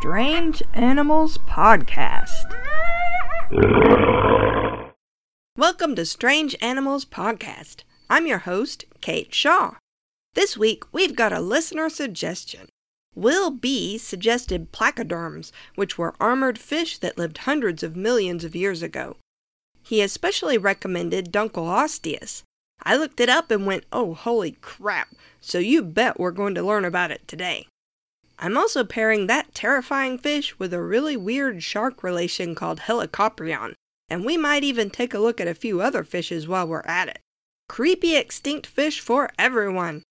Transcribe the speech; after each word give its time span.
Strange 0.00 0.62
Animals 0.72 1.36
Podcast. 1.46 2.56
Welcome 5.58 5.94
to 5.94 6.06
Strange 6.06 6.56
Animals 6.62 7.04
Podcast. 7.04 7.82
I'm 8.08 8.26
your 8.26 8.38
host, 8.38 8.86
Kate 9.02 9.34
Shaw. 9.34 9.74
This 10.32 10.56
week, 10.56 10.84
we've 10.90 11.14
got 11.14 11.34
a 11.34 11.40
listener 11.40 11.90
suggestion. 11.90 12.70
Will 13.14 13.50
B 13.50 13.98
suggested 13.98 14.72
placoderms, 14.72 15.52
which 15.74 15.98
were 15.98 16.14
armored 16.18 16.58
fish 16.58 16.96
that 16.96 17.18
lived 17.18 17.36
hundreds 17.36 17.82
of 17.82 17.94
millions 17.94 18.42
of 18.42 18.56
years 18.56 18.82
ago. 18.82 19.18
He 19.82 20.00
especially 20.00 20.56
recommended 20.56 21.30
Dunkleosteus. 21.30 22.42
I 22.82 22.96
looked 22.96 23.20
it 23.20 23.28
up 23.28 23.50
and 23.50 23.66
went, 23.66 23.84
oh, 23.92 24.14
holy 24.14 24.52
crap, 24.62 25.08
so 25.42 25.58
you 25.58 25.82
bet 25.82 26.18
we're 26.18 26.30
going 26.30 26.54
to 26.54 26.62
learn 26.62 26.86
about 26.86 27.10
it 27.10 27.28
today. 27.28 27.66
I'm 28.42 28.56
also 28.56 28.84
pairing 28.84 29.26
that 29.26 29.54
terrifying 29.54 30.16
fish 30.16 30.58
with 30.58 30.72
a 30.72 30.80
really 30.80 31.14
weird 31.14 31.62
shark 31.62 32.02
relation 32.02 32.54
called 32.54 32.80
Helicoprion, 32.80 33.74
and 34.08 34.24
we 34.24 34.38
might 34.38 34.64
even 34.64 34.88
take 34.88 35.12
a 35.12 35.18
look 35.18 35.42
at 35.42 35.48
a 35.48 35.54
few 35.54 35.82
other 35.82 36.02
fishes 36.02 36.48
while 36.48 36.66
we're 36.66 36.80
at 36.86 37.08
it. 37.08 37.18
Creepy 37.68 38.16
extinct 38.16 38.66
fish 38.66 38.98
for 38.98 39.28
everyone! 39.38 40.02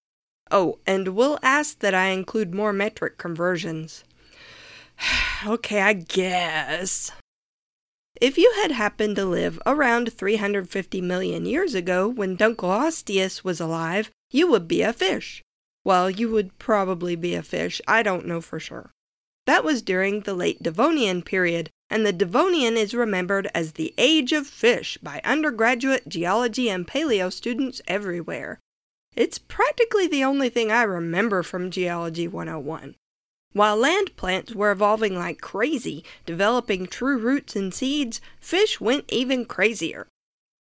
Oh, 0.51 0.77
and 0.85 1.09
we'll 1.09 1.39
ask 1.41 1.79
that 1.79 1.95
I 1.95 2.07
include 2.09 2.53
more 2.53 2.71
metric 2.71 3.17
conversions. 3.17 4.03
okay, 5.47 5.81
I 5.81 5.93
guess. 5.93 7.11
If 8.21 8.37
you 8.37 8.53
had 8.61 8.71
happened 8.71 9.15
to 9.15 9.25
live 9.25 9.59
around 9.65 10.13
350 10.13 11.01
million 11.01 11.47
years 11.47 11.73
ago 11.73 12.07
when 12.07 12.37
Dunkleosteus 12.37 13.43
was 13.43 13.59
alive, 13.59 14.11
you 14.29 14.47
would 14.51 14.67
be 14.67 14.83
a 14.83 14.93
fish. 14.93 15.41
Well, 15.83 16.09
you 16.09 16.29
would 16.29 16.57
probably 16.59 17.15
be 17.15 17.35
a 17.35 17.43
fish, 17.43 17.81
I 17.87 18.03
don't 18.03 18.25
know 18.25 18.41
for 18.41 18.59
sure. 18.59 18.91
That 19.45 19.63
was 19.63 19.81
during 19.81 20.21
the 20.21 20.33
late 20.33 20.61
Devonian 20.61 21.23
period, 21.23 21.71
and 21.89 22.05
the 22.05 22.13
Devonian 22.13 22.77
is 22.77 22.93
remembered 22.93 23.49
as 23.55 23.73
the 23.73 23.93
age 23.97 24.31
of 24.31 24.45
fish 24.45 24.97
by 25.01 25.21
undergraduate 25.23 26.07
geology 26.07 26.69
and 26.69 26.87
paleo 26.87 27.31
students 27.31 27.81
everywhere. 27.87 28.59
It's 29.15 29.39
practically 29.39 30.07
the 30.07 30.23
only 30.23 30.49
thing 30.49 30.71
I 30.71 30.83
remember 30.83 31.41
from 31.41 31.71
Geology 31.71 32.27
101. 32.27 32.95
While 33.53 33.77
land 33.77 34.15
plants 34.15 34.53
were 34.53 34.71
evolving 34.71 35.15
like 35.15 35.41
crazy, 35.41 36.03
developing 36.25 36.85
true 36.85 37.17
roots 37.17 37.55
and 37.55 37.73
seeds, 37.73 38.21
fish 38.39 38.79
went 38.79 39.11
even 39.11 39.45
crazier. 39.45 40.07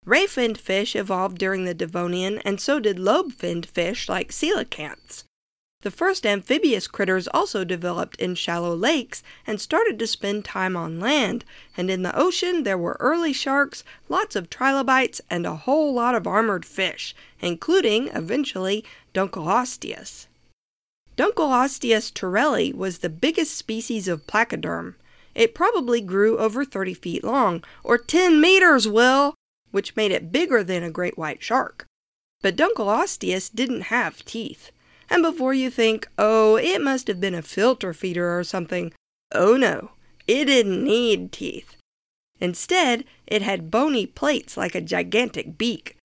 Ray-finned 0.04 0.58
fish 0.58 0.96
evolved 0.96 1.38
during 1.38 1.64
the 1.64 1.74
Devonian, 1.74 2.38
and 2.38 2.60
so 2.60 2.80
did 2.80 2.98
lobe-finned 2.98 3.66
fish 3.66 4.08
like 4.08 4.30
coelacanths. 4.30 5.24
The 5.82 5.90
first 5.92 6.26
amphibious 6.26 6.88
critters 6.88 7.28
also 7.28 7.62
developed 7.62 8.20
in 8.20 8.34
shallow 8.34 8.74
lakes 8.74 9.22
and 9.46 9.60
started 9.60 9.96
to 10.00 10.08
spend 10.08 10.44
time 10.44 10.76
on 10.76 10.98
land, 10.98 11.44
and 11.76 11.88
in 11.88 12.02
the 12.02 12.16
ocean 12.18 12.64
there 12.64 12.76
were 12.76 12.96
early 12.98 13.32
sharks, 13.32 13.84
lots 14.08 14.34
of 14.34 14.50
trilobites, 14.50 15.20
and 15.30 15.46
a 15.46 15.54
whole 15.54 15.94
lot 15.94 16.16
of 16.16 16.26
armored 16.26 16.64
fish, 16.64 17.14
including, 17.40 18.08
eventually, 18.08 18.84
Dunkleosteus. 19.14 20.26
Dunkleosteus 21.16 22.12
terrelli 22.12 22.74
was 22.74 22.98
the 22.98 23.08
biggest 23.08 23.56
species 23.56 24.08
of 24.08 24.26
placoderm. 24.26 24.94
It 25.34 25.54
probably 25.54 26.00
grew 26.00 26.38
over 26.38 26.64
30 26.64 26.94
feet 26.94 27.22
long, 27.22 27.62
or 27.84 27.98
10 27.98 28.40
meters, 28.40 28.88
Will! 28.88 29.34
Which 29.70 29.96
made 29.96 30.12
it 30.12 30.32
bigger 30.32 30.62
than 30.62 30.82
a 30.82 30.90
great 30.90 31.18
white 31.18 31.42
shark. 31.42 31.86
But 32.40 32.56
Dunkleosteus 32.56 33.50
didn't 33.54 33.82
have 33.82 34.24
teeth. 34.24 34.70
And 35.10 35.22
before 35.22 35.54
you 35.54 35.70
think, 35.70 36.08
oh, 36.18 36.56
it 36.56 36.82
must 36.82 37.08
have 37.08 37.20
been 37.20 37.34
a 37.34 37.42
filter 37.42 37.92
feeder 37.92 38.38
or 38.38 38.44
something, 38.44 38.92
oh 39.34 39.56
no, 39.56 39.92
it 40.26 40.44
didn't 40.44 40.84
need 40.84 41.32
teeth. 41.32 41.76
Instead, 42.40 43.04
it 43.26 43.42
had 43.42 43.70
bony 43.70 44.06
plates 44.06 44.56
like 44.56 44.74
a 44.74 44.80
gigantic 44.80 45.58
beak. 45.58 45.96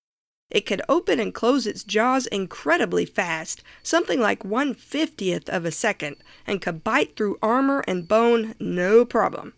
It 0.50 0.66
could 0.66 0.82
open 0.88 1.20
and 1.20 1.34
close 1.34 1.66
its 1.66 1.84
jaws 1.84 2.26
incredibly 2.26 3.04
fast, 3.04 3.62
something 3.82 4.20
like 4.20 4.44
one 4.44 4.74
fiftieth 4.74 5.48
of 5.48 5.64
a 5.64 5.70
second, 5.70 6.16
and 6.46 6.62
could 6.62 6.84
bite 6.84 7.16
through 7.16 7.38
armor 7.42 7.84
and 7.86 8.08
bone 8.08 8.54
no 8.58 9.04
problem. 9.04 9.54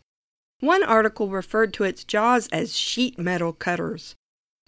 One 0.60 0.82
article 0.82 1.28
referred 1.28 1.74
to 1.74 1.84
its 1.84 2.04
jaws 2.04 2.48
as 2.48 2.76
sheet 2.76 3.18
metal 3.18 3.52
cutters. 3.52 4.14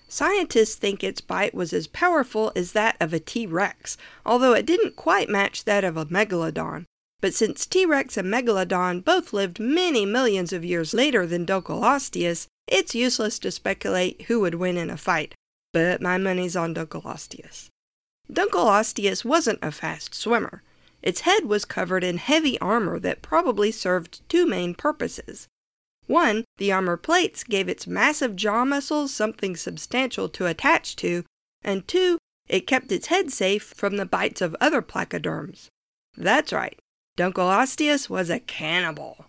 Scientists 0.06 0.74
think 0.74 1.02
its 1.02 1.20
bite 1.20 1.54
was 1.54 1.72
as 1.72 1.86
powerful 1.86 2.52
as 2.56 2.72
that 2.72 2.96
of 3.00 3.12
a 3.12 3.20
T 3.20 3.46
Rex, 3.46 3.96
although 4.24 4.52
it 4.52 4.66
didn't 4.66 4.96
quite 4.96 5.28
match 5.28 5.64
that 5.64 5.84
of 5.84 5.96
a 5.96 6.06
megalodon. 6.06 6.84
But 7.20 7.34
since 7.34 7.66
T 7.66 7.84
Rex 7.84 8.16
and 8.16 8.32
Megalodon 8.32 9.04
both 9.04 9.32
lived 9.32 9.58
many 9.58 10.06
millions 10.06 10.52
of 10.52 10.64
years 10.64 10.94
later 10.94 11.26
than 11.26 11.46
Dunkleosteus, 11.46 12.46
it's 12.66 12.94
useless 12.94 13.38
to 13.40 13.50
speculate 13.50 14.22
who 14.22 14.40
would 14.40 14.54
win 14.54 14.76
in 14.76 14.88
a 14.88 14.96
fight. 14.96 15.34
But 15.72 16.00
my 16.00 16.16
money's 16.16 16.54
on 16.54 16.74
Dunkleosteus. 16.74 17.70
Dunkleosteus 18.32 19.24
wasn't 19.24 19.58
a 19.62 19.72
fast 19.72 20.14
swimmer. 20.14 20.62
Its 21.02 21.22
head 21.22 21.46
was 21.46 21.64
covered 21.64 22.04
in 22.04 22.18
heavy 22.18 22.58
armor 22.60 22.98
that 23.00 23.22
probably 23.22 23.72
served 23.72 24.20
two 24.28 24.46
main 24.46 24.74
purposes. 24.74 25.48
One, 26.08 26.44
the 26.56 26.72
armor 26.72 26.96
plates 26.96 27.44
gave 27.44 27.68
its 27.68 27.86
massive 27.86 28.34
jaw 28.34 28.64
muscles 28.64 29.14
something 29.14 29.54
substantial 29.56 30.28
to 30.30 30.46
attach 30.46 30.96
to, 30.96 31.24
and 31.62 31.86
two, 31.86 32.18
it 32.48 32.66
kept 32.66 32.90
its 32.90 33.08
head 33.08 33.30
safe 33.30 33.62
from 33.76 33.98
the 33.98 34.06
bites 34.06 34.40
of 34.40 34.56
other 34.58 34.80
placoderms. 34.80 35.68
That's 36.16 36.52
right, 36.52 36.78
Dunkleosteus 37.18 38.08
was 38.08 38.30
a 38.30 38.40
cannibal. 38.40 39.26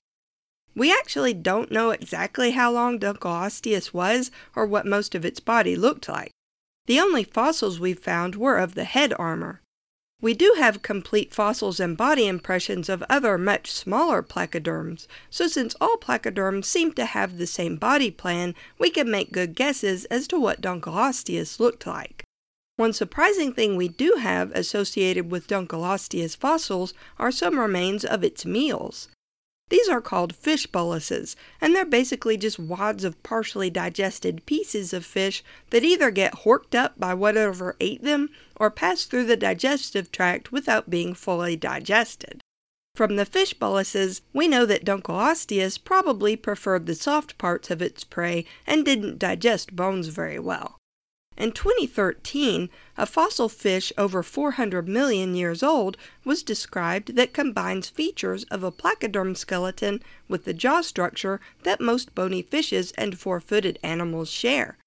We 0.74 0.94
actually 0.94 1.34
don't 1.34 1.70
know 1.70 1.90
exactly 1.92 2.52
how 2.52 2.72
long 2.72 2.98
Dunkleosteus 2.98 3.94
was 3.94 4.32
or 4.56 4.66
what 4.66 4.86
most 4.86 5.14
of 5.14 5.26
its 5.26 5.42
body 5.42 5.76
looked 5.76 6.08
like. 6.08 6.32
The 6.86 7.02
only 7.02 7.26
fossils 7.26 7.78
we've 7.78 8.00
found 8.00 8.36
were 8.36 8.58
of 8.58 8.76
the 8.76 8.86
head 8.86 9.14
armor. 9.20 9.62
We 10.22 10.34
do 10.34 10.56
have 10.58 10.82
complete 10.82 11.34
fossils 11.34 11.80
and 11.80 11.96
body 11.96 12.28
impressions 12.28 12.90
of 12.90 13.04
other 13.10 13.38
much 13.38 13.72
smaller 13.72 14.22
placoderms, 14.22 15.08
so 15.30 15.48
since 15.48 15.76
all 15.80 15.96
placoderms 15.96 16.66
seem 16.66 16.92
to 16.94 17.06
have 17.06 17.38
the 17.38 17.48
same 17.48 17.78
body 17.78 18.12
plan, 18.12 18.54
we 18.78 18.90
can 18.90 19.10
make 19.10 19.32
good 19.32 19.56
guesses 19.56 20.04
as 20.06 20.28
to 20.28 20.38
what 20.38 20.60
Dunkleosteus 20.60 21.58
looked 21.62 21.88
like. 21.88 22.24
One 22.76 22.92
surprising 22.92 23.54
thing 23.54 23.78
we 23.78 23.88
do 23.88 24.16
have 24.20 24.52
associated 24.52 25.32
with 25.32 25.48
Dunkleosteus 25.48 26.36
fossils 26.36 26.94
are 27.18 27.32
some 27.32 27.58
remains 27.58 28.04
of 28.04 28.22
its 28.22 28.46
meals. 28.46 29.08
These 29.70 29.88
are 29.88 30.02
called 30.02 30.36
fish 30.36 30.66
boluses, 30.66 31.36
and 31.62 31.76
they're 31.76 31.86
basically 31.86 32.38
just 32.38 32.58
wads 32.58 33.04
of 33.04 33.22
partially 33.22 33.70
digested 33.70 34.46
pieces 34.48 34.94
of 34.94 35.06
fish 35.06 35.44
that 35.70 35.84
either 35.84 36.10
get 36.10 36.40
horked 36.44 36.74
up 36.74 37.00
by 37.00 37.14
whatever 37.14 37.76
ate 37.80 38.04
them 38.04 38.30
or 38.56 38.72
pass 38.72 39.06
through 39.06 39.26
the 39.26 39.38
digestive 39.38 40.12
tract 40.12 40.52
without 40.52 40.90
being 40.90 41.14
fully 41.14 41.56
digested. 41.56 42.42
From 42.96 43.16
the 43.16 43.26
fish 43.26 43.54
boluses, 43.54 44.22
we 44.34 44.48
know 44.48 44.66
that 44.66 44.84
Dunkleosteus 44.84 45.78
probably 45.78 46.36
preferred 46.36 46.86
the 46.86 46.96
soft 46.96 47.38
parts 47.38 47.70
of 47.70 47.82
its 47.82 48.04
prey 48.04 48.46
and 48.66 48.84
didn't 48.84 49.20
digest 49.20 49.76
bones 49.76 50.08
very 50.08 50.40
well. 50.40 50.79
In 51.40 51.54
2013, 51.54 52.70
a 52.98 53.06
fossil 53.06 53.48
fish 53.48 53.94
over 53.98 54.22
400 54.22 54.90
million 54.90 55.36
years 55.36 55.64
old 55.64 55.96
was 56.26 56.44
described 56.44 57.16
that 57.16 57.34
combines 57.34 57.88
features 57.88 58.44
of 58.52 58.62
a 58.62 58.74
placoderm 58.74 59.38
skeleton 59.38 60.04
with 60.28 60.44
the 60.44 60.54
jaw 60.54 60.82
structure 60.82 61.40
that 61.64 61.80
most 61.80 62.14
bony 62.14 62.42
fishes 62.42 62.92
and 62.98 63.18
four 63.18 63.40
footed 63.40 63.80
animals 63.82 64.30
share. 64.30 64.78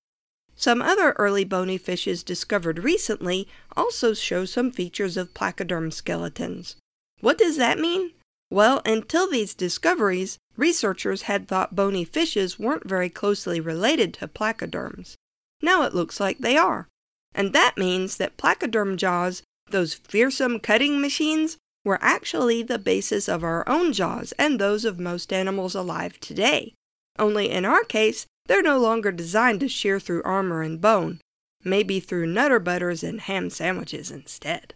Some 0.55 0.83
other 0.83 1.13
early 1.13 1.45
bony 1.45 1.79
fishes 1.79 2.23
discovered 2.23 2.85
recently 2.85 3.49
also 3.75 4.13
show 4.13 4.45
some 4.45 4.71
features 4.71 5.17
of 5.17 5.33
placoderm 5.33 5.91
skeletons. 5.91 6.77
What 7.23 7.39
does 7.39 7.57
that 7.57 7.79
mean? 7.79 8.13
Well, 8.51 8.83
until 8.85 9.31
these 9.31 9.55
discoveries, 9.55 10.37
researchers 10.59 11.23
had 11.23 11.49
thought 11.49 11.75
bony 11.75 12.05
fishes 12.05 12.59
weren't 12.59 12.87
very 12.87 13.09
closely 13.09 13.59
related 13.59 14.13
to 14.15 14.29
placoderms. 14.29 15.17
Now 15.63 15.85
it 15.85 15.95
looks 15.95 16.21
like 16.21 16.39
they 16.39 16.57
are. 16.57 16.89
And 17.35 17.53
that 17.53 17.79
means 17.79 18.17
that 18.17 18.37
placoderm 18.37 18.97
jaws, 18.97 19.43
those 19.71 19.95
fearsome 19.95 20.61
cutting 20.61 21.01
machines, 21.01 21.57
were 21.85 21.99
actually 22.03 22.63
the 22.63 22.79
basis 22.79 23.29
of 23.29 23.43
our 23.43 23.67
own 23.69 23.93
jaws 23.93 24.33
and 24.39 24.59
those 24.59 24.85
of 24.85 25.01
most 25.01 25.33
animals 25.33 25.75
alive 25.75 26.21
today. 26.21 26.75
Only 27.19 27.51
in 27.51 27.65
our 27.65 27.85
case, 27.85 28.27
they're 28.47 28.63
no 28.63 28.79
longer 28.79 29.13
designed 29.13 29.61
to 29.61 29.69
shear 29.69 29.99
through 30.01 30.23
armor 30.25 30.63
and 30.63 30.81
bone, 30.81 31.21
maybe 31.65 32.01
through 32.01 32.27
nutter 32.27 32.59
butters 32.59 33.03
and 33.03 33.21
ham 33.21 33.51
sandwiches 33.51 34.11
instead. 34.11 34.75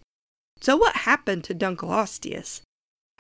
So 0.61 0.77
what 0.77 0.97
happened 0.97 1.44
to 1.44 1.55
Dunkleosteus? 1.55 2.62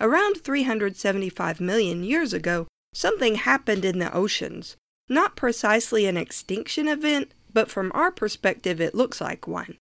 Around 0.00 0.42
375 0.42 1.60
million 1.60 2.04
years 2.04 2.32
ago, 2.32 2.66
something 2.92 3.36
happened 3.36 3.84
in 3.84 3.98
the 3.98 4.12
oceans. 4.14 4.76
Not 5.08 5.36
precisely 5.36 6.06
an 6.06 6.16
extinction 6.16 6.88
event, 6.88 7.32
but 7.56 7.70
from 7.70 7.90
our 7.94 8.10
perspective 8.10 8.82
it 8.82 8.94
looks 8.94 9.18
like 9.18 9.48
one. 9.48 9.78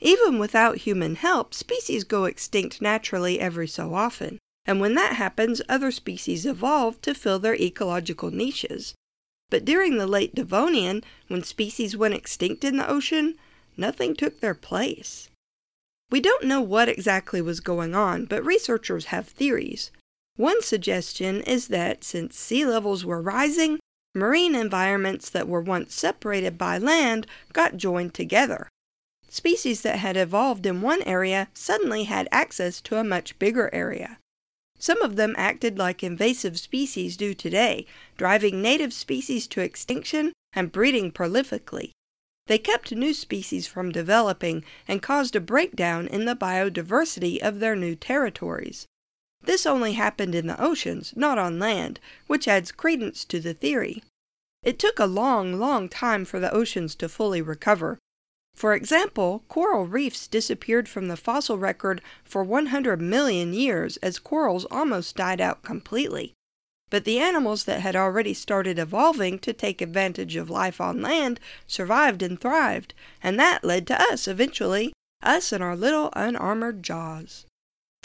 Even 0.00 0.38
without 0.38 0.84
human 0.84 1.14
help, 1.16 1.54
species 1.54 2.04
go 2.04 2.26
extinct 2.26 2.82
naturally 2.82 3.40
every 3.40 3.66
so 3.66 3.94
often. 3.94 4.38
And 4.66 4.82
when 4.82 4.94
that 4.96 5.14
happens, 5.14 5.62
other 5.66 5.90
species 5.90 6.44
evolve 6.44 7.00
to 7.00 7.14
fill 7.14 7.38
their 7.38 7.54
ecological 7.54 8.30
niches. 8.30 8.92
But 9.48 9.64
during 9.64 9.96
the 9.96 10.06
late 10.06 10.34
Devonian, 10.34 11.02
when 11.28 11.42
species 11.42 11.96
went 11.96 12.12
extinct 12.12 12.64
in 12.64 12.76
the 12.76 12.86
ocean, 12.86 13.36
nothing 13.78 14.14
took 14.14 14.40
their 14.40 14.52
place. 14.54 15.30
We 16.10 16.20
don't 16.20 16.44
know 16.44 16.60
what 16.60 16.90
exactly 16.90 17.40
was 17.40 17.60
going 17.60 17.94
on, 17.94 18.26
but 18.26 18.44
researchers 18.44 19.06
have 19.06 19.26
theories. 19.26 19.90
One 20.36 20.60
suggestion 20.60 21.40
is 21.40 21.68
that 21.68 22.04
since 22.04 22.38
sea 22.38 22.66
levels 22.66 23.06
were 23.06 23.22
rising, 23.22 23.78
marine 24.16 24.54
environments 24.54 25.30
that 25.30 25.46
were 25.46 25.60
once 25.60 25.94
separated 25.94 26.56
by 26.56 26.78
land 26.78 27.26
got 27.52 27.76
joined 27.76 28.14
together. 28.14 28.68
Species 29.28 29.82
that 29.82 29.98
had 29.98 30.16
evolved 30.16 30.64
in 30.64 30.80
one 30.80 31.02
area 31.02 31.48
suddenly 31.52 32.04
had 32.04 32.26
access 32.32 32.80
to 32.80 32.96
a 32.96 33.04
much 33.04 33.38
bigger 33.38 33.68
area. 33.72 34.18
Some 34.78 35.02
of 35.02 35.16
them 35.16 35.34
acted 35.36 35.78
like 35.78 36.02
invasive 36.02 36.58
species 36.58 37.16
do 37.16 37.34
today, 37.34 37.86
driving 38.16 38.62
native 38.62 38.92
species 38.92 39.46
to 39.48 39.60
extinction 39.60 40.32
and 40.52 40.72
breeding 40.72 41.12
prolifically. 41.12 41.90
They 42.46 42.58
kept 42.58 42.92
new 42.92 43.12
species 43.12 43.66
from 43.66 43.90
developing 43.90 44.64
and 44.86 45.02
caused 45.02 45.34
a 45.34 45.40
breakdown 45.40 46.06
in 46.06 46.24
the 46.24 46.36
biodiversity 46.36 47.38
of 47.38 47.58
their 47.58 47.74
new 47.74 47.96
territories. 47.96 48.86
This 49.46 49.64
only 49.64 49.92
happened 49.92 50.34
in 50.34 50.48
the 50.48 50.60
oceans, 50.60 51.12
not 51.14 51.38
on 51.38 51.60
land, 51.60 52.00
which 52.26 52.48
adds 52.48 52.72
credence 52.72 53.24
to 53.26 53.38
the 53.38 53.54
theory. 53.54 54.02
It 54.64 54.76
took 54.76 54.98
a 54.98 55.06
long, 55.06 55.60
long 55.60 55.88
time 55.88 56.24
for 56.24 56.40
the 56.40 56.52
oceans 56.52 56.96
to 56.96 57.08
fully 57.08 57.40
recover. 57.40 57.98
For 58.56 58.74
example, 58.74 59.44
coral 59.48 59.86
reefs 59.86 60.26
disappeared 60.26 60.88
from 60.88 61.06
the 61.06 61.16
fossil 61.16 61.58
record 61.58 62.02
for 62.24 62.42
100 62.42 63.00
million 63.00 63.52
years 63.52 63.98
as 63.98 64.18
corals 64.18 64.66
almost 64.68 65.14
died 65.14 65.40
out 65.40 65.62
completely. 65.62 66.32
But 66.90 67.04
the 67.04 67.20
animals 67.20 67.66
that 67.66 67.82
had 67.82 67.94
already 67.94 68.34
started 68.34 68.80
evolving 68.80 69.38
to 69.40 69.52
take 69.52 69.80
advantage 69.80 70.34
of 70.34 70.50
life 70.50 70.80
on 70.80 71.00
land 71.00 71.38
survived 71.68 72.20
and 72.20 72.40
thrived, 72.40 72.94
and 73.22 73.38
that 73.38 73.62
led 73.62 73.86
to 73.86 74.00
us 74.00 74.26
eventually, 74.26 74.92
us 75.22 75.52
and 75.52 75.62
our 75.62 75.76
little 75.76 76.10
unarmored 76.14 76.82
jaws. 76.82 77.45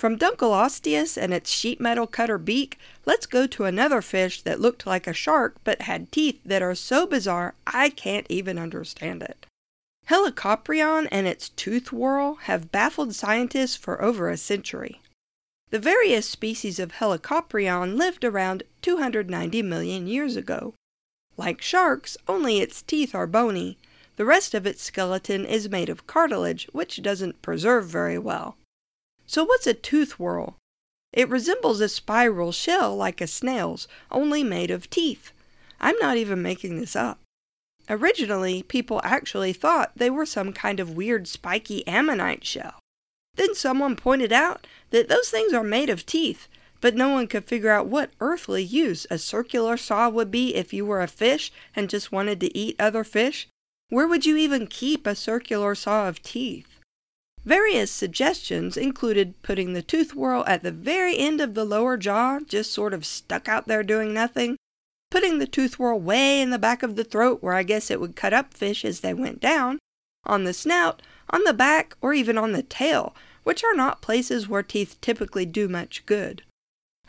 From 0.01 0.17
Dunkleosteus 0.17 1.15
and 1.15 1.31
its 1.31 1.51
sheet 1.51 1.79
metal 1.79 2.07
cutter 2.07 2.39
beak, 2.39 2.79
let's 3.05 3.27
go 3.27 3.45
to 3.45 3.65
another 3.65 4.01
fish 4.01 4.41
that 4.41 4.59
looked 4.59 4.87
like 4.87 5.05
a 5.05 5.13
shark 5.13 5.57
but 5.63 5.83
had 5.83 6.11
teeth 6.11 6.39
that 6.43 6.63
are 6.63 6.73
so 6.73 7.05
bizarre 7.05 7.53
I 7.67 7.89
can't 7.89 8.25
even 8.27 8.57
understand 8.57 9.21
it. 9.21 9.45
Helicoprion 10.07 11.07
and 11.11 11.27
its 11.27 11.49
tooth 11.49 11.89
whorl 11.89 12.39
have 12.45 12.71
baffled 12.71 13.13
scientists 13.13 13.75
for 13.75 14.01
over 14.01 14.31
a 14.31 14.37
century. 14.37 15.01
The 15.69 15.77
various 15.77 16.27
species 16.27 16.79
of 16.79 16.93
Helicoprion 16.93 17.95
lived 17.95 18.23
around 18.23 18.63
290 18.81 19.61
million 19.61 20.07
years 20.07 20.35
ago. 20.35 20.73
Like 21.37 21.61
sharks, 21.61 22.17
only 22.27 22.57
its 22.59 22.81
teeth 22.81 23.13
are 23.13 23.27
bony. 23.27 23.77
The 24.15 24.25
rest 24.25 24.55
of 24.55 24.65
its 24.65 24.81
skeleton 24.81 25.45
is 25.45 25.69
made 25.69 25.89
of 25.89 26.07
cartilage, 26.07 26.67
which 26.71 27.03
doesn't 27.03 27.43
preserve 27.43 27.85
very 27.85 28.17
well. 28.17 28.57
So, 29.31 29.45
what's 29.45 29.65
a 29.65 29.73
tooth 29.73 30.19
whorl? 30.19 30.57
It 31.13 31.29
resembles 31.29 31.79
a 31.79 31.87
spiral 31.87 32.51
shell 32.51 32.97
like 32.97 33.21
a 33.21 33.27
snail's, 33.27 33.87
only 34.11 34.43
made 34.43 34.69
of 34.69 34.89
teeth. 34.89 35.31
I'm 35.79 35.95
not 35.99 36.17
even 36.17 36.41
making 36.41 36.77
this 36.77 36.97
up. 36.97 37.17
Originally, 37.89 38.61
people 38.61 38.99
actually 39.05 39.53
thought 39.53 39.93
they 39.95 40.09
were 40.09 40.25
some 40.25 40.51
kind 40.51 40.81
of 40.81 40.97
weird 40.97 41.29
spiky 41.29 41.87
ammonite 41.87 42.43
shell. 42.43 42.79
Then 43.35 43.55
someone 43.55 43.95
pointed 43.95 44.33
out 44.33 44.67
that 44.89 45.07
those 45.07 45.29
things 45.29 45.53
are 45.53 45.63
made 45.63 45.89
of 45.89 46.05
teeth, 46.05 46.49
but 46.81 46.95
no 46.95 47.07
one 47.07 47.27
could 47.27 47.45
figure 47.45 47.71
out 47.71 47.87
what 47.87 48.11
earthly 48.19 48.63
use 48.63 49.07
a 49.09 49.17
circular 49.17 49.77
saw 49.77 50.09
would 50.09 50.29
be 50.29 50.53
if 50.55 50.73
you 50.73 50.85
were 50.85 51.01
a 51.01 51.07
fish 51.07 51.53
and 51.73 51.89
just 51.89 52.11
wanted 52.11 52.41
to 52.41 52.57
eat 52.57 52.75
other 52.77 53.05
fish. 53.05 53.47
Where 53.87 54.09
would 54.09 54.25
you 54.25 54.35
even 54.35 54.67
keep 54.67 55.07
a 55.07 55.15
circular 55.15 55.73
saw 55.73 56.09
of 56.09 56.21
teeth? 56.21 56.70
Various 57.45 57.91
suggestions 57.91 58.77
included 58.77 59.41
putting 59.41 59.73
the 59.73 59.81
tooth 59.81 60.13
whorl 60.13 60.45
at 60.45 60.61
the 60.61 60.71
very 60.71 61.17
end 61.17 61.41
of 61.41 61.55
the 61.55 61.65
lower 61.65 61.97
jaw, 61.97 62.39
just 62.39 62.71
sort 62.71 62.93
of 62.93 63.05
stuck 63.05 63.49
out 63.49 63.67
there 63.67 63.81
doing 63.81 64.13
nothing, 64.13 64.57
putting 65.09 65.39
the 65.39 65.47
tooth 65.47 65.79
whorl 65.79 65.99
way 65.99 66.39
in 66.39 66.51
the 66.51 66.59
back 66.59 66.83
of 66.83 66.95
the 66.95 67.03
throat 67.03 67.41
where 67.41 67.53
I 67.53 67.63
guess 67.63 67.89
it 67.89 67.99
would 67.99 68.15
cut 68.15 68.33
up 68.33 68.53
fish 68.53 68.85
as 68.85 68.99
they 68.99 69.13
went 69.13 69.39
down, 69.39 69.79
on 70.23 70.43
the 70.43 70.53
snout, 70.53 71.01
on 71.31 71.43
the 71.43 71.53
back, 71.53 71.97
or 71.99 72.13
even 72.13 72.37
on 72.37 72.51
the 72.51 72.63
tail, 72.63 73.15
which 73.43 73.63
are 73.63 73.73
not 73.73 74.03
places 74.03 74.47
where 74.47 74.61
teeth 74.61 74.97
typically 75.01 75.45
do 75.45 75.67
much 75.67 76.05
good. 76.05 76.43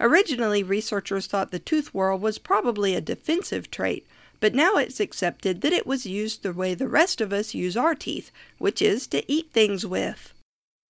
Originally, 0.00 0.62
researchers 0.62 1.26
thought 1.26 1.50
the 1.50 1.58
tooth 1.58 1.88
whorl 1.93 2.19
was 2.19 2.38
probably 2.38 2.94
a 2.94 3.02
defensive 3.02 3.70
trait, 3.70 4.06
but 4.42 4.56
now 4.56 4.74
it's 4.74 4.98
accepted 4.98 5.60
that 5.60 5.72
it 5.72 5.86
was 5.86 6.04
used 6.04 6.42
the 6.42 6.52
way 6.52 6.74
the 6.74 6.88
rest 6.88 7.20
of 7.20 7.32
us 7.32 7.54
use 7.54 7.76
our 7.76 7.94
teeth, 7.94 8.32
which 8.58 8.82
is 8.82 9.06
to 9.06 9.22
eat 9.30 9.52
things 9.52 9.86
with. 9.86 10.34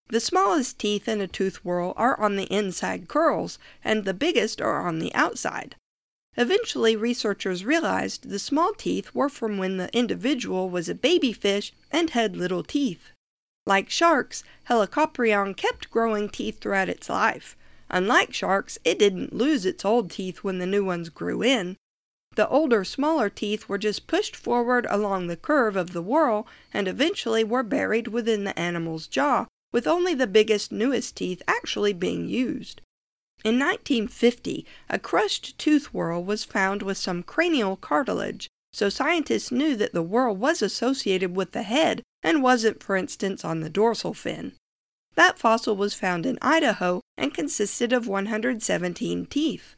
The 0.08 0.20
smallest 0.20 0.78
teeth 0.78 1.06
in 1.06 1.20
a 1.20 1.26
tooth 1.26 1.56
whorl 1.62 1.93
are 1.99 2.19
on 2.19 2.37
the 2.37 2.50
inside 2.50 3.08
curls, 3.08 3.58
and 3.84 4.06
the 4.06 4.14
biggest 4.14 4.62
are 4.62 4.88
on 4.88 5.00
the 5.00 5.14
outside. 5.14 5.76
Eventually, 6.34 6.96
researchers 6.96 7.62
realized 7.62 8.31
the 8.31 8.38
small 8.38 8.72
teeth 8.72 9.14
were 9.14 9.28
from 9.28 9.58
when 9.58 9.76
the 9.76 9.94
individual 9.94 10.70
was 10.70 10.88
a 10.88 10.94
baby 10.94 11.34
fish 11.34 11.75
and 11.90 12.08
had 12.10 12.34
little 12.34 12.62
teeth. 12.62 13.10
Like 13.66 13.90
sharks, 13.90 14.43
Helicoprion 14.70 15.58
kept 15.58 15.90
growing 15.90 16.31
teeth 16.31 16.58
throughout 16.58 16.88
its 16.88 17.10
life. 17.10 17.54
Unlike 17.90 18.32
sharks, 18.32 18.78
it 18.82 18.99
didn't 18.99 19.34
lose 19.34 19.66
its 19.66 19.84
old 19.84 20.10
teeth 20.10 20.38
when 20.38 20.58
the 20.58 20.64
new 20.64 20.87
ones 20.87 21.10
grew 21.10 21.43
in. 21.43 21.76
The 22.34 22.49
older, 22.49 22.82
smaller 22.84 23.29
teeth 23.29 23.69
were 23.69 23.79
just 23.79 24.06
pushed 24.06 24.34
forward 24.34 24.87
along 24.88 25.26
the 25.26 25.37
curve 25.37 25.76
of 25.76 25.93
the 25.93 26.02
whorl 26.02 26.46
and 26.73 26.88
eventually 26.88 27.44
were 27.44 27.62
buried 27.62 28.08
within 28.08 28.44
the 28.44 28.58
animal's 28.58 29.06
jaw, 29.06 29.46
with 29.70 29.87
only 29.87 30.14
the 30.14 30.26
biggest, 30.26 30.73
newest 30.73 31.17
teeth 31.17 31.43
actually 31.46 31.93
being 31.93 32.29
used. 32.29 32.81
In 33.44 33.58
1950, 33.58 34.64
a 34.88 34.99
crushed 34.99 35.58
tooth 35.58 35.87
whorl 35.93 36.25
was 36.25 36.44
found 36.44 36.82
with 36.82 36.96
some 36.96 37.23
cranial 37.23 37.76
cartilage, 37.76 38.49
so 38.73 38.88
scientists 38.88 39.50
knew 39.50 39.76
that 39.76 39.93
the 39.93 40.02
whorl 40.02 40.35
was 40.35 40.62
associated 40.62 41.37
with 41.37 41.52
the 41.52 41.64
head 41.64 42.02
and 42.23 42.43
wasn't, 42.43 42.82
for 42.82 42.96
instance, 42.96 43.44
on 43.44 43.61
the 43.61 43.69
dorsal 43.69 44.14
fin. 44.14 44.52
That 45.17 45.38
fossil 45.38 45.76
was 45.76 45.93
found 45.93 46.25
in 46.25 46.38
Idaho 46.40 47.02
and 47.19 47.35
consisted 47.35 47.93
of 47.93 48.08
117 48.08 49.26
teeth. 49.26 49.76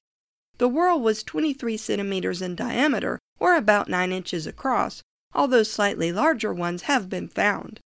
The 0.59 0.69
whorl 0.69 1.01
was 1.01 1.23
23 1.23 1.77
centimeters 1.77 2.41
in 2.41 2.55
diameter, 2.55 3.19
or 3.41 3.57
about 3.57 3.89
9 3.89 4.13
inches 4.13 4.47
across, 4.47 5.03
although 5.35 5.65
slightly 5.65 6.13
larger 6.13 6.53
ones 6.53 6.83
have 6.83 7.09
been 7.09 7.29
found. 7.29 7.81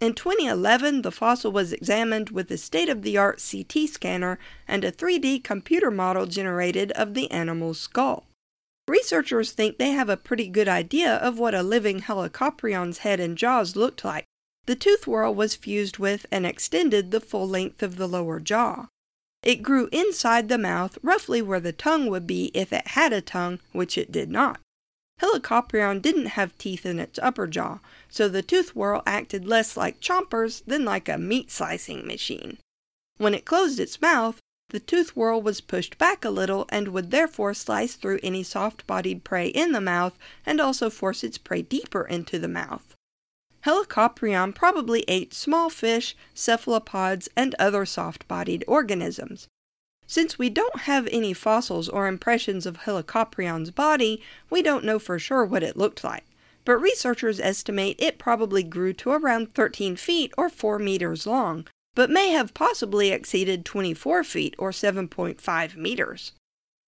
In 0.00 0.14
2011, 0.14 1.02
the 1.02 1.12
fossil 1.12 1.50
was 1.50 1.72
examined 1.72 2.30
with 2.30 2.50
a 2.50 2.58
state 2.58 2.88
of 2.88 3.02
the 3.02 3.16
art 3.16 3.42
CT 3.42 3.88
scanner 3.88 4.38
and 4.68 4.84
a 4.84 4.92
3D 4.92 5.42
computer 5.42 5.90
model 5.90 6.26
generated 6.26 6.92
of 6.92 7.14
the 7.14 7.30
animal's 7.30 7.80
skull. 7.80 8.26
Researchers 8.86 9.52
think 9.52 9.78
they 9.78 9.92
have 9.92 10.08
a 10.08 10.16
pretty 10.16 10.48
good 10.48 10.68
idea 10.68 11.14
of 11.16 11.38
what 11.38 11.54
a 11.54 11.62
living 11.62 12.00
helicoprion's 12.00 12.98
head 12.98 13.18
and 13.18 13.38
jaws 13.38 13.76
looked 13.76 14.04
like. 14.04 14.24
The 14.66 14.76
tooth 14.76 15.06
whorl 15.06 15.34
was 15.34 15.54
fused 15.54 15.98
with 15.98 16.26
and 16.30 16.44
extended 16.44 17.10
the 17.10 17.20
full 17.20 17.48
length 17.48 17.82
of 17.82 17.96
the 17.96 18.08
lower 18.08 18.40
jaw. 18.40 18.88
It 19.44 19.62
grew 19.62 19.90
inside 19.92 20.48
the 20.48 20.56
mouth, 20.56 20.96
roughly 21.02 21.42
where 21.42 21.60
the 21.60 21.72
tongue 21.72 22.06
would 22.06 22.26
be 22.26 22.50
if 22.54 22.72
it 22.72 22.88
had 22.88 23.12
a 23.12 23.20
tongue, 23.20 23.60
which 23.72 23.98
it 23.98 24.10
did 24.10 24.30
not. 24.30 24.58
Helicoprion 25.20 26.00
didn't 26.00 26.26
have 26.26 26.56
teeth 26.56 26.86
in 26.86 26.98
its 26.98 27.18
upper 27.22 27.46
jaw, 27.46 27.78
so 28.08 28.26
the 28.26 28.42
tooth 28.42 28.74
whorl 28.74 29.02
acted 29.06 29.46
less 29.46 29.76
like 29.76 30.00
chompers 30.00 30.62
than 30.66 30.84
like 30.84 31.08
a 31.08 31.18
meat 31.18 31.50
slicing 31.50 32.06
machine. 32.06 32.58
When 33.18 33.34
it 33.34 33.44
closed 33.44 33.78
its 33.78 34.00
mouth, 34.00 34.40
the 34.70 34.80
tooth 34.80 35.14
whorl 35.14 35.42
was 35.42 35.60
pushed 35.60 35.98
back 35.98 36.24
a 36.24 36.30
little 36.30 36.66
and 36.70 36.88
would 36.88 37.10
therefore 37.10 37.54
slice 37.54 37.94
through 37.94 38.20
any 38.22 38.42
soft 38.42 38.86
bodied 38.86 39.24
prey 39.24 39.48
in 39.48 39.72
the 39.72 39.80
mouth 39.80 40.18
and 40.46 40.58
also 40.60 40.88
force 40.88 41.22
its 41.22 41.38
prey 41.38 41.62
deeper 41.62 42.04
into 42.04 42.38
the 42.38 42.48
mouth. 42.48 42.93
Helicoprion 43.64 44.54
probably 44.54 45.04
ate 45.08 45.32
small 45.32 45.70
fish, 45.70 46.14
cephalopods, 46.34 47.30
and 47.34 47.54
other 47.58 47.86
soft 47.86 48.28
bodied 48.28 48.62
organisms. 48.68 49.48
Since 50.06 50.38
we 50.38 50.50
don't 50.50 50.80
have 50.80 51.08
any 51.10 51.32
fossils 51.32 51.88
or 51.88 52.06
impressions 52.06 52.66
of 52.66 52.80
Helicoprion's 52.80 53.70
body, 53.70 54.22
we 54.50 54.60
don't 54.60 54.84
know 54.84 54.98
for 54.98 55.18
sure 55.18 55.46
what 55.46 55.62
it 55.62 55.78
looked 55.78 56.04
like. 56.04 56.24
But 56.66 56.76
researchers 56.76 57.40
estimate 57.40 57.96
it 57.98 58.18
probably 58.18 58.62
grew 58.62 58.92
to 58.94 59.12
around 59.12 59.54
13 59.54 59.96
feet 59.96 60.32
or 60.36 60.50
4 60.50 60.78
meters 60.78 61.26
long, 61.26 61.66
but 61.94 62.10
may 62.10 62.30
have 62.30 62.52
possibly 62.52 63.10
exceeded 63.10 63.64
24 63.64 64.24
feet 64.24 64.54
or 64.58 64.72
7.5 64.72 65.76
meters. 65.76 66.32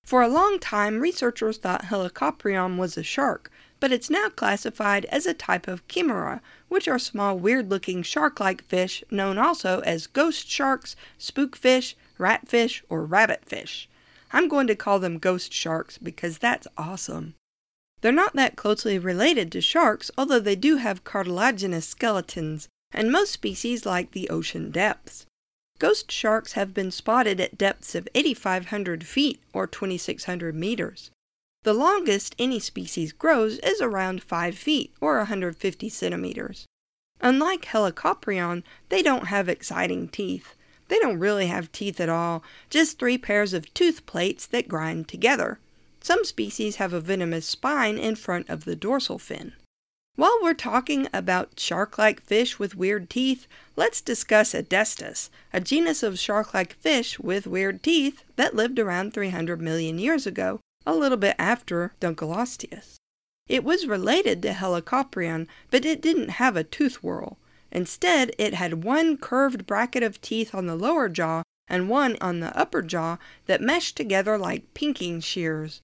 For 0.05 0.23
a 0.23 0.29
long 0.29 0.59
time, 0.59 1.01
researchers 1.01 1.57
thought 1.59 1.87
Helicoprion 1.87 2.77
was 2.77 2.97
a 2.97 3.03
shark, 3.03 3.51
but 3.87 3.93
it's 3.93 4.11
now 4.11 4.29
classified 4.29 5.05
as 5.13 5.27
a 5.27 5.33
type 5.33 5.69
of 5.69 5.87
chimera, 5.87 6.43
which 6.67 6.89
are 6.89 6.99
small, 6.99 7.39
weird 7.39 7.71
looking 7.71 8.03
shark 8.03 8.41
like 8.41 8.65
fish 8.65 9.05
known 9.13 9.39
also 9.39 9.79
as 9.83 10.09
ghost 10.09 10.51
sharks, 10.51 10.97
spookfish, 11.21 11.95
ratfish, 12.19 12.83
or 12.89 13.07
rabbitfish. 13.07 13.87
I'm 14.33 14.49
going 14.49 14.67
to 14.67 14.75
call 14.75 14.99
them 14.99 15.19
ghost 15.19 15.53
sharks 15.53 15.99
because 15.99 16.39
that's 16.39 16.67
awesome. 16.77 17.35
They're 18.01 18.11
not 18.11 18.35
that 18.35 18.57
closely 18.57 18.99
related 18.99 19.53
to 19.53 19.61
sharks, 19.61 20.11
although 20.19 20.41
they 20.41 20.57
do 20.57 20.79
have 20.79 21.05
cartilaginous 21.05 21.87
skeletons, 21.87 22.67
and 22.91 23.13
most 23.13 23.31
species 23.31 23.87
like 23.87 24.11
the 24.11 24.29
ocean 24.31 24.73
depths. 24.73 25.27
Ghost 25.79 26.11
sharks 26.11 26.55
have 26.55 26.75
been 26.75 26.91
spotted 26.91 27.41
at 27.41 27.57
depths 27.57 27.95
of 27.95 28.09
8,500 28.17 29.07
feet 29.07 29.41
or 29.53 29.69
2,600 29.69 30.57
meters. 30.57 31.13
The 31.67 31.75
longest 31.75 32.37
any 32.39 32.61
species 32.61 33.11
grows 33.11 33.59
is 33.59 33.81
around 33.81 34.23
5 34.23 34.57
feet 34.57 34.95
or 35.01 35.17
150 35.17 35.89
centimeters. 35.89 36.65
Unlike 37.21 37.65
Helicoprion, 37.65 38.63
they 38.89 39.03
don't 39.03 39.27
have 39.27 39.49
exciting 39.49 40.07
teeth. 40.07 40.55
They 40.87 41.01
don't 41.01 41.19
really 41.19 41.49
have 41.49 41.73
teeth 41.73 41.99
at 41.99 42.09
all, 42.09 42.45
just 42.71 43.01
three 43.01 43.19
pairs 43.19 43.53
of 43.53 43.75
tooth 43.75 44.07
plates 44.07 44.47
that 44.47 44.69
grind 44.69 45.09
together. 45.09 45.59
Some 46.01 46.25
species 46.25 46.77
have 46.77 46.93
a 46.93 47.01
venomous 47.01 47.47
spine 47.47 47.99
in 47.99 48.15
front 48.15 48.49
of 48.49 48.65
the 48.65 48.77
dorsal 48.77 49.19
fin. 49.19 49.53
While 50.15 50.39
we're 50.41 50.55
talking 50.55 51.09
about 51.13 51.59
shark 51.59 51.99
like 51.99 52.23
fish 52.23 52.61
with 52.61 52.77
weird 52.77 53.11
teeth, 53.11 53.49
let's 53.75 54.01
discuss 54.01 54.55
Edestus, 54.55 55.31
a 55.53 55.59
genus 55.59 56.05
of 56.05 56.17
shark 56.17 56.55
like 56.55 56.75
fish 56.75 57.19
with 57.19 57.49
weird 57.49 57.83
teeth 57.83 58.23
that 58.37 58.55
lived 58.55 58.79
around 58.79 59.13
300 59.13 59.61
million 59.61 59.99
years 59.99 60.29
ago, 60.29 60.61
a 60.87 60.95
little 60.95 61.19
bit 61.19 61.35
after 61.39 61.93
Dunkleosteus. 62.01 62.97
It 63.49 63.65
was 63.65 63.87
related 63.87 64.43
to 64.43 64.53
Helicoprion, 64.53 65.47
but 65.71 65.85
it 65.85 66.01
didn't 66.01 66.31
have 66.31 66.57
a 66.57 66.65
tooth 66.65 66.97
whorl. 66.97 67.39
Instead, 67.71 68.35
it 68.39 68.55
had 68.55 68.85
one 68.85 69.17
curved 69.17 69.67
bracket 69.67 70.03
of 70.03 70.21
teeth 70.21 70.55
on 70.55 70.67
the 70.67 70.77
lower 70.77 71.09
jaw 71.09 71.43
and 71.69 71.89
one 71.89 72.17
on 72.21 72.41
the 72.41 72.57
upper 72.57 72.83
jaw 72.83 73.19
that 73.47 73.61
meshed 73.61 73.97
together 73.97 74.39
like 74.39 74.73
pinking 74.75 75.21
shears. 75.21 75.83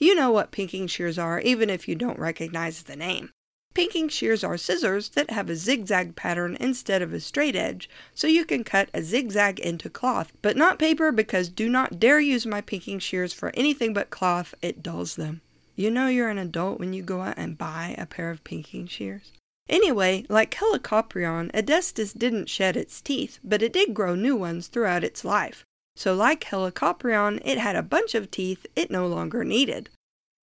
You 0.00 0.14
know 0.14 0.30
what 0.30 0.52
pinking 0.52 0.86
shears 0.86 1.18
are, 1.18 1.40
even 1.40 1.70
if 1.70 1.88
you 1.88 1.94
don't 1.94 2.18
recognize 2.18 2.82
the 2.82 2.96
name. 2.96 3.30
Pinking 3.74 4.08
shears 4.08 4.44
are 4.44 4.56
scissors 4.56 5.08
that 5.10 5.30
have 5.30 5.50
a 5.50 5.56
zigzag 5.56 6.14
pattern 6.14 6.56
instead 6.60 7.02
of 7.02 7.12
a 7.12 7.18
straight 7.18 7.56
edge, 7.56 7.90
so 8.14 8.28
you 8.28 8.44
can 8.44 8.62
cut 8.62 8.88
a 8.94 9.02
zigzag 9.02 9.58
into 9.58 9.90
cloth, 9.90 10.32
but 10.42 10.56
not 10.56 10.78
paper 10.78 11.10
because 11.10 11.48
do 11.48 11.68
not 11.68 11.98
dare 11.98 12.20
use 12.20 12.46
my 12.46 12.60
pinking 12.60 13.00
shears 13.00 13.32
for 13.32 13.50
anything 13.54 13.92
but 13.92 14.10
cloth, 14.10 14.54
it 14.62 14.80
dulls 14.80 15.16
them. 15.16 15.40
You 15.74 15.90
know 15.90 16.06
you're 16.06 16.28
an 16.28 16.38
adult 16.38 16.78
when 16.78 16.92
you 16.92 17.02
go 17.02 17.22
out 17.22 17.34
and 17.36 17.58
buy 17.58 17.96
a 17.98 18.06
pair 18.06 18.30
of 18.30 18.44
pinking 18.44 18.86
shears. 18.86 19.32
Anyway, 19.68 20.24
like 20.28 20.54
Helicoprion, 20.54 21.50
Edestus 21.52 22.12
didn't 22.12 22.48
shed 22.48 22.76
its 22.76 23.00
teeth, 23.00 23.40
but 23.42 23.60
it 23.60 23.72
did 23.72 23.92
grow 23.92 24.14
new 24.14 24.36
ones 24.36 24.68
throughout 24.68 25.02
its 25.02 25.24
life. 25.24 25.64
So 25.96 26.14
like 26.14 26.44
Helicoprion, 26.44 27.40
it 27.44 27.58
had 27.58 27.74
a 27.74 27.82
bunch 27.82 28.14
of 28.14 28.30
teeth 28.30 28.66
it 28.76 28.90
no 28.90 29.06
longer 29.08 29.42
needed. 29.42 29.88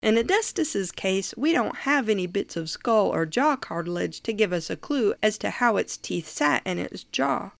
In 0.01 0.17
Edestus's 0.17 0.91
case, 0.91 1.33
we 1.37 1.51
don't 1.51 1.77
have 1.77 2.09
any 2.09 2.25
bits 2.25 2.55
of 2.55 2.69
skull 2.69 3.13
or 3.13 3.25
jaw 3.27 3.55
cartilage 3.55 4.21
to 4.21 4.33
give 4.33 4.51
us 4.51 4.69
a 4.69 4.75
clue 4.75 5.13
as 5.21 5.37
to 5.37 5.51
how 5.51 5.77
its 5.77 5.95
teeth 5.95 6.27
sat 6.27 6.63
in 6.65 6.79
its 6.79 7.03
jaw. 7.03 7.51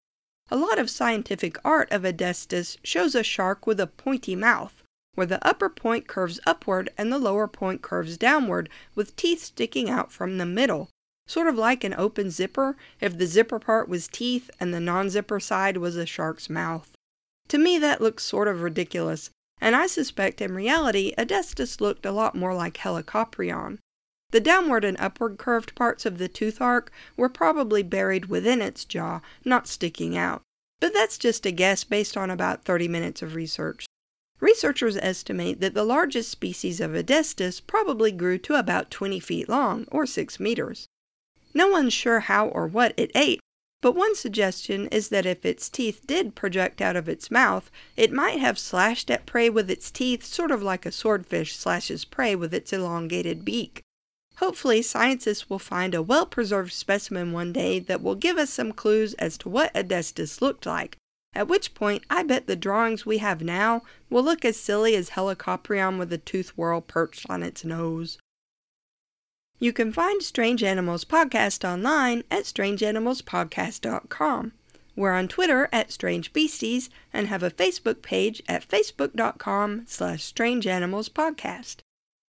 A 0.50 0.58
lot 0.58 0.80
of 0.80 0.90
scientific 0.90 1.58
art 1.64 1.92
of 1.92 2.04
Edestus 2.04 2.78
shows 2.84 3.14
a 3.14 3.24
shark 3.24 3.68
with 3.68 3.80
a 3.80 3.88
pointy 3.88 4.36
mouth, 4.36 4.84
where 5.14 5.28
the 5.28 5.46
upper 5.48 5.70
point 5.70 6.08
curves 6.08 6.40
upward 6.46 6.90
and 6.98 7.12
the 7.12 7.20
lower 7.20 7.48
point 7.48 7.84
curves 7.84 8.18
downward, 8.18 8.70
with 8.96 9.16
teeth 9.16 9.44
sticking 9.44 9.90
out 9.90 10.12
from 10.12 10.40
the 10.40 10.46
middle, 10.46 10.90
sort 11.28 11.48
of 11.48 11.56
like 11.56 11.84
an 11.84 11.94
open 11.94 12.32
zipper 12.32 12.76
if 13.00 13.18
the 13.18 13.28
zipper 13.28 13.60
part 13.60 13.88
was 13.88 14.08
teeth 14.08 14.50
and 14.60 14.74
the 14.74 14.80
non 14.80 15.12
zipper 15.12 15.40
side 15.40 15.78
was 15.78 15.96
a 15.96 16.08
shark's 16.08 16.50
mouth. 16.50 16.92
To 17.50 17.60
me, 17.60 17.78
that 17.78 18.02
looks 18.02 18.24
sort 18.24 18.48
of 18.48 18.62
ridiculous, 18.62 19.30
and 19.62 19.76
I 19.76 19.88
suspect 19.88 20.42
in 20.42 20.56
reality 20.56 21.14
Edestus 21.18 21.80
looked 21.80 22.06
a 22.06 22.12
lot 22.12 22.36
more 22.36 22.54
like 22.54 22.78
Helicoprion. 22.78 23.78
The 24.32 24.40
downward 24.40 24.84
and 24.84 25.00
upward 25.00 25.38
curved 25.38 25.76
parts 25.76 26.06
of 26.06 26.18
the 26.18 26.28
tooth 26.28 26.60
arc 26.60 26.92
were 27.16 27.30
probably 27.30 27.84
buried 27.84 28.26
within 28.26 28.62
its 28.62 28.84
jaw, 28.86 29.22
not 29.46 29.68
sticking 29.68 30.18
out. 30.18 30.42
But 30.80 30.94
that's 30.94 31.18
just 31.18 31.46
a 31.46 31.52
guess 31.52 31.84
based 31.84 32.18
on 32.18 32.32
about 32.32 32.64
30 32.66 32.88
minutes 32.88 33.22
of 33.22 33.36
research. 33.36 33.86
Researchers 34.40 34.98
estimate 34.98 35.60
that 35.60 35.76
the 35.76 35.84
largest 35.84 36.32
species 36.32 36.82
of 36.82 36.96
Edestus 36.96 37.62
probably 37.62 38.12
grew 38.12 38.40
to 38.40 38.56
about 38.56 38.90
20 38.90 39.20
feet 39.20 39.48
long, 39.48 39.86
or 39.92 40.08
6 40.08 40.40
meters. 40.40 40.88
No 41.54 41.68
one's 41.68 41.94
sure 41.94 42.22
how 42.22 42.48
or 42.48 42.66
what 42.66 42.94
it 42.98 43.12
ate, 43.14 43.40
but 43.82 43.96
one 43.96 44.16
suggestion 44.16 44.88
is 44.88 45.10
that 45.10 45.26
if 45.26 45.44
its 45.44 45.68
teeth 45.68 46.06
did 46.06 46.36
project 46.36 46.82
out 46.82 46.96
of 46.96 47.10
its 47.10 47.32
mouth, 47.32 47.72
it 47.98 48.12
might 48.12 48.40
have 48.40 48.60
slashed 48.60 49.10
at 49.10 49.26
prey 49.26 49.50
with 49.50 49.72
its 49.72 49.90
teeth, 49.90 50.24
sort 50.24 50.52
of 50.52 50.62
like 50.62 50.86
a 50.86 50.92
swordfish 50.92 51.56
slashes 51.56 52.06
prey 52.06 52.36
with 52.36 52.54
its 52.54 52.72
elongated 52.72 53.44
beak. 53.44 53.82
Hopefully, 54.38 54.82
scientists 54.82 55.50
will 55.50 55.60
find 55.60 55.94
a 55.94 56.02
well 56.02 56.26
preserved 56.26 56.74
specimen 56.74 57.32
one 57.32 57.52
day 57.52 57.80
that 57.80 58.02
will 58.02 58.16
give 58.16 58.38
us 58.38 58.52
some 58.52 58.72
clues 58.72 59.14
as 59.16 59.38
to 59.40 59.50
what 59.50 59.72
Edestus 59.74 60.42
looked 60.42 60.66
like, 60.66 60.98
at 61.34 61.48
which 61.48 61.74
point 61.74 62.04
I 62.10 62.24
bet 62.24 62.48
the 62.48 62.56
drawings 62.56 63.06
we 63.06 63.18
have 63.18 63.42
now 63.42 63.82
will 64.10 64.24
look 64.24 64.46
as 64.46 64.58
silly 64.58 64.96
as 64.96 65.12
Helicoprion 65.12 65.98
with 65.98 66.14
a 66.14 66.18
tooth 66.18 66.54
whorl 66.56 66.82
perched 66.82 67.30
on 67.30 67.42
its 67.42 67.66
nose. 67.66 68.18
You 69.64 69.72
can 69.72 69.94
find 69.94 70.24
Strange 70.24 70.64
Animals 70.64 71.06
Podcast 71.06 71.64
online 71.64 72.24
at 72.32 72.46
strangeanimalspodcast.com. 72.46 74.54
We're 74.96 75.12
on 75.12 75.28
Twitter 75.28 75.70
at 75.72 75.92
Strange 75.92 76.34
Beasties 76.34 76.90
and 77.14 77.28
have 77.28 77.44
a 77.44 77.52
Facebook 77.52 78.02
page 78.02 78.42
at 78.50 78.68
facebook.com 78.68 79.84
slash 79.86 80.34
strangeanimalspodcast. 80.34 81.76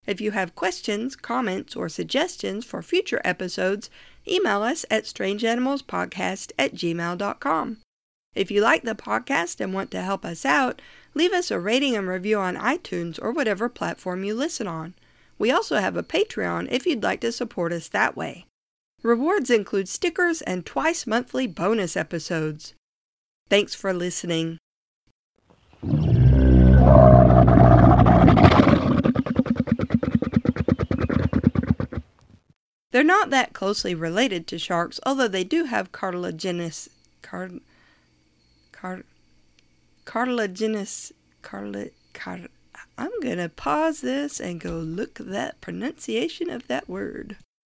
If 0.07 0.21
you 0.21 0.33
have 0.33 0.55
questions, 0.55 1.17
comments, 1.17 1.75
or 1.75 1.89
suggestions 1.89 2.67
for 2.67 2.83
future 2.83 3.23
episodes, 3.25 3.89
email 4.29 4.63
us 4.63 4.85
at 4.91 5.05
strangeanimalspodcast 5.05 6.53
at 6.59 6.75
gmail.com. 6.75 7.79
If 8.35 8.51
you 8.51 8.61
like 8.61 8.83
the 8.83 8.95
podcast 8.95 9.59
and 9.59 9.73
want 9.73 9.91
to 9.93 10.03
help 10.03 10.27
us 10.27 10.45
out, 10.45 10.83
leave 11.15 11.33
us 11.33 11.51
a 11.51 11.59
rating 11.59 11.97
and 11.97 12.07
review 12.07 12.39
on 12.39 12.57
iTunes 12.57 13.19
or 13.23 13.33
whatever 13.33 13.71
platform 13.71 14.23
you 14.23 14.35
listen 14.35 14.67
on. 14.67 14.93
We 15.39 15.51
also 15.51 15.77
have 15.77 15.97
a 15.97 16.03
Patreon 16.03 16.69
if 16.71 16.87
you'd 16.87 17.03
like 17.03 17.21
to 17.21 17.33
support 17.33 17.73
us 17.73 17.89
that 17.89 18.17
way. 18.17 18.47
Rewards 19.03 19.51
include 19.51 19.89
stickers 19.89 20.43
and 20.43 20.65
twice 20.65 21.07
monthly 21.07 21.47
bonus 21.47 21.97
episodes. 21.97 22.75
Thanks 23.49 23.75
for 23.75 23.93
listening. 23.93 24.59
They're 32.93 33.03
not 33.03 33.31
that 33.31 33.53
closely 33.55 33.95
related 33.95 34.47
to 34.49 34.59
sharks, 34.59 35.01
although 35.05 35.27
they 35.29 35.45
do 35.45 35.65
have 35.65 35.93
cartilaginous 35.93 36.89
cart, 37.23 37.53
cart, 38.71 39.07
cartilaginous. 40.05 41.13
Cart, 41.43 42.51
I'm 42.99 43.21
going 43.21 43.39
to 43.39 43.49
pause 43.49 44.01
this 44.01 44.41
and 44.41 44.61
go 44.61 44.77
look 44.77 45.15
that 45.19 45.61
pronunciation 45.61 46.51
of 46.51 46.67
that 46.69 46.89
word. 46.89 47.37